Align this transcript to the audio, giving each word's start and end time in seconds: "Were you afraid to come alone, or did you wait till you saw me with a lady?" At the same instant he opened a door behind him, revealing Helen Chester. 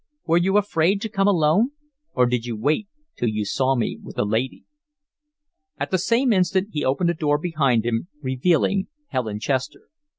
"Were 0.25 0.39
you 0.39 0.57
afraid 0.57 0.99
to 1.01 1.09
come 1.09 1.27
alone, 1.27 1.73
or 2.15 2.25
did 2.25 2.43
you 2.47 2.57
wait 2.57 2.87
till 3.15 3.29
you 3.29 3.45
saw 3.45 3.75
me 3.75 3.99
with 4.01 4.17
a 4.17 4.25
lady?" 4.25 4.65
At 5.77 5.91
the 5.91 5.99
same 5.99 6.33
instant 6.33 6.69
he 6.71 6.83
opened 6.83 7.11
a 7.11 7.13
door 7.13 7.37
behind 7.37 7.85
him, 7.85 8.07
revealing 8.19 8.87
Helen 9.09 9.39
Chester. 9.39 9.89